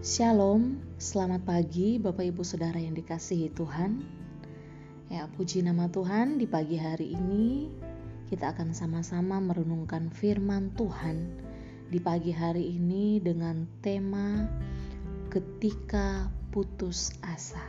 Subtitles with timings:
[0.00, 4.00] Shalom, selamat pagi Bapak Ibu Saudara yang dikasihi Tuhan.
[5.12, 7.68] Ya, puji nama Tuhan di pagi hari ini
[8.32, 11.28] kita akan sama-sama merenungkan firman Tuhan
[11.92, 14.48] di pagi hari ini dengan tema
[15.28, 17.60] ketika putus asa.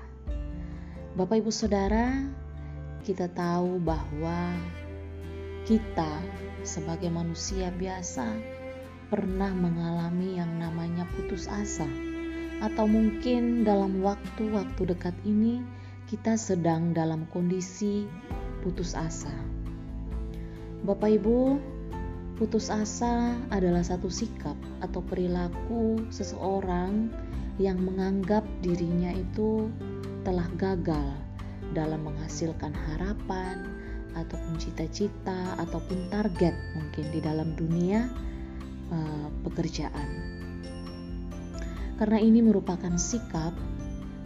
[1.19, 2.31] Bapak Ibu Saudara,
[3.03, 4.55] kita tahu bahwa
[5.67, 6.23] kita
[6.63, 8.23] sebagai manusia biasa
[9.11, 12.10] pernah mengalami yang namanya putus asa
[12.61, 15.65] atau mungkin dalam waktu-waktu dekat ini
[16.05, 18.05] kita sedang dalam kondisi
[18.61, 19.33] putus asa.
[20.85, 21.57] Bapak Ibu,
[22.37, 27.09] putus asa adalah satu sikap atau perilaku seseorang
[27.57, 29.69] yang menganggap dirinya itu
[30.21, 31.17] telah gagal
[31.73, 33.65] dalam menghasilkan harapan
[34.17, 38.09] ataupun cita-cita ataupun target mungkin di dalam dunia
[38.91, 40.40] uh, pekerjaan.
[42.01, 43.53] Karena ini merupakan sikap,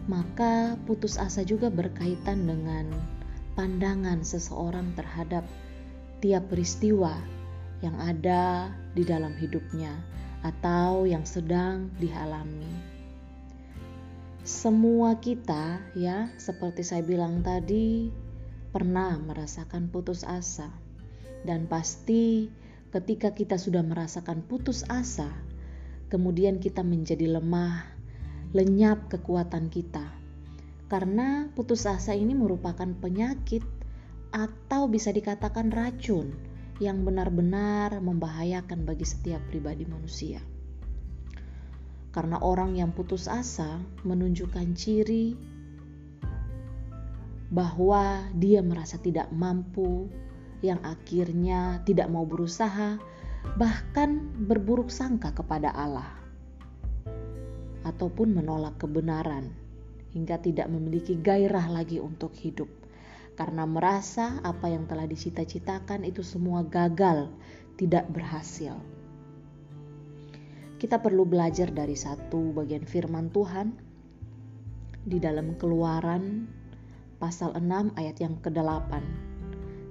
[0.08, 2.88] maka putus asa juga berkaitan dengan
[3.60, 5.44] pandangan seseorang terhadap
[6.24, 7.20] tiap peristiwa
[7.84, 9.92] yang ada di dalam hidupnya
[10.48, 12.96] atau yang sedang dialami.
[14.48, 18.08] Semua kita, ya, seperti saya bilang tadi,
[18.72, 20.72] pernah merasakan putus asa,
[21.44, 22.48] dan pasti
[22.96, 25.28] ketika kita sudah merasakan putus asa,
[26.10, 27.86] kemudian kita menjadi lemah,
[28.54, 30.06] lenyap kekuatan kita.
[30.86, 33.66] Karena putus asa ini merupakan penyakit
[34.30, 36.36] atau bisa dikatakan racun
[36.84, 40.44] yang benar-benar membahayakan bagi setiap pribadi manusia.
[42.12, 45.36] Karena orang yang putus asa menunjukkan ciri
[47.52, 50.08] bahwa dia merasa tidak mampu,
[50.64, 52.98] yang akhirnya tidak mau berusaha,
[53.54, 56.10] bahkan berburuk sangka kepada Allah,
[57.86, 59.54] ataupun menolak kebenaran
[60.18, 62.68] hingga tidak memiliki gairah lagi untuk hidup
[63.36, 67.28] karena merasa apa yang telah dicita-citakan itu semua gagal,
[67.76, 68.80] tidak berhasil.
[70.80, 73.76] Kita perlu belajar dari satu bagian firman Tuhan
[75.04, 76.48] di dalam Keluaran
[77.20, 78.92] pasal 6 ayat yang ke-8.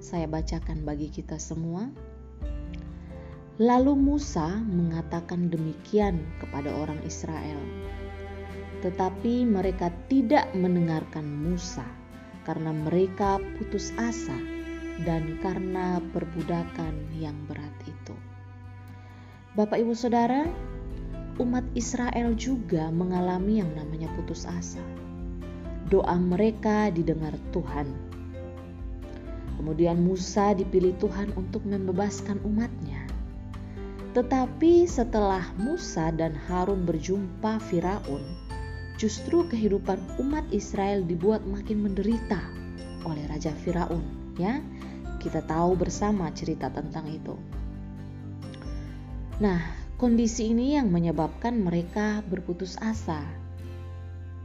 [0.00, 1.88] Saya bacakan bagi kita semua.
[3.54, 7.62] Lalu Musa mengatakan demikian kepada orang Israel,
[8.82, 11.86] tetapi mereka tidak mendengarkan Musa
[12.42, 14.34] karena mereka putus asa
[15.06, 18.18] dan karena perbudakan yang berat itu.
[19.54, 20.50] Bapak, ibu, saudara,
[21.38, 24.82] umat Israel juga mengalami yang namanya putus asa.
[25.94, 27.86] Doa mereka didengar Tuhan.
[29.62, 33.13] Kemudian Musa dipilih Tuhan untuk membebaskan umatnya
[34.14, 38.22] tetapi setelah Musa dan Harun berjumpa Firaun,
[38.94, 42.38] justru kehidupan umat Israel dibuat makin menderita
[43.02, 44.06] oleh Raja Firaun,
[44.38, 44.62] ya.
[45.18, 47.34] Kita tahu bersama cerita tentang itu.
[49.42, 49.58] Nah,
[49.98, 53.24] kondisi ini yang menyebabkan mereka berputus asa.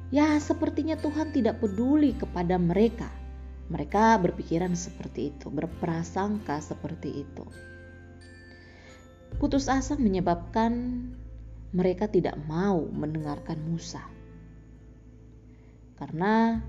[0.10, 3.12] Ya, sepertinya Tuhan tidak peduli kepada mereka.
[3.70, 7.46] Mereka berpikiran seperti itu, berprasangka seperti itu.
[9.40, 11.00] Putus asa menyebabkan
[11.72, 14.04] mereka tidak mau mendengarkan Musa.
[15.96, 16.60] Karena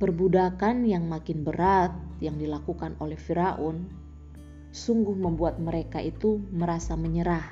[0.00, 1.92] perbudakan yang makin berat
[2.24, 3.84] yang dilakukan oleh Firaun
[4.72, 7.44] sungguh membuat mereka itu merasa menyerah.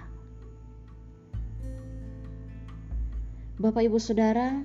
[3.61, 4.65] Bapak Ibu Saudara,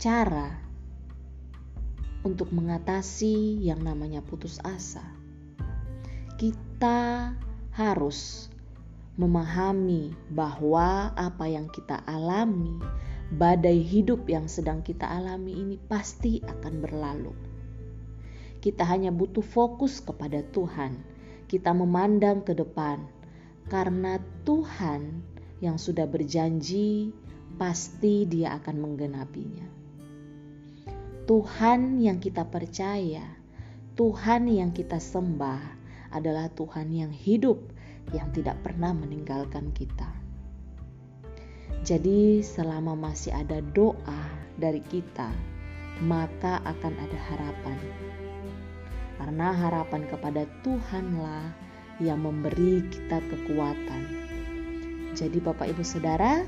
[0.00, 0.48] cara
[2.24, 5.19] untuk mengatasi yang namanya putus asa
[6.80, 7.36] kita
[7.76, 8.48] harus
[9.20, 12.72] memahami bahwa apa yang kita alami,
[13.36, 17.36] badai hidup yang sedang kita alami ini pasti akan berlalu.
[18.64, 21.04] Kita hanya butuh fokus kepada Tuhan.
[21.52, 23.04] Kita memandang ke depan,
[23.68, 24.16] karena
[24.48, 25.20] Tuhan
[25.60, 27.12] yang sudah berjanji
[27.60, 29.68] pasti Dia akan menggenapinya.
[31.28, 33.36] Tuhan yang kita percaya,
[34.00, 35.79] Tuhan yang kita sembah
[36.10, 37.58] adalah Tuhan yang hidup,
[38.10, 40.10] yang tidak pernah meninggalkan kita.
[41.80, 44.22] Jadi, selama masih ada doa
[44.60, 45.32] dari kita,
[46.04, 47.78] maka akan ada harapan,
[49.16, 51.52] karena harapan kepada Tuhanlah
[52.00, 54.02] yang memberi kita kekuatan.
[55.16, 56.44] Jadi, Bapak Ibu Saudara,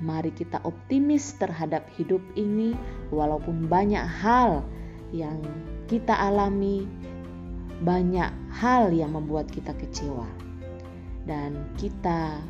[0.00, 2.72] mari kita optimis terhadap hidup ini,
[3.12, 4.64] walaupun banyak hal
[5.12, 5.44] yang
[5.92, 6.88] kita alami,
[7.80, 10.28] banyak hal yang membuat kita kecewa,
[11.24, 12.40] dan kita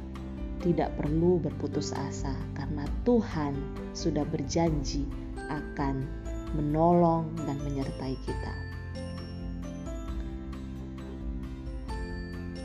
[0.61, 3.56] tidak perlu berputus asa karena Tuhan
[3.97, 5.09] sudah berjanji
[5.49, 6.05] akan
[6.53, 8.55] menolong dan menyertai kita.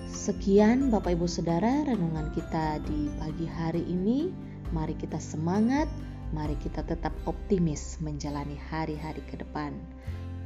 [0.10, 4.34] Sekian Bapak Ibu Saudara renungan kita di pagi hari ini.
[4.74, 5.86] Mari kita semangat,
[6.34, 9.78] mari kita tetap optimis menjalani hari-hari ke depan.